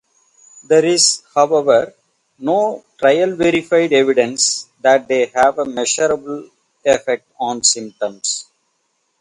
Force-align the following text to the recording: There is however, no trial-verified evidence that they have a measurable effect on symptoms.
There 0.67 0.83
is 0.83 1.21
however, 1.35 1.93
no 2.39 2.83
trial-verified 2.97 3.93
evidence 3.93 4.67
that 4.81 5.07
they 5.07 5.27
have 5.27 5.59
a 5.59 5.65
measurable 5.65 6.49
effect 6.83 7.27
on 7.39 7.61
symptoms. 7.63 8.47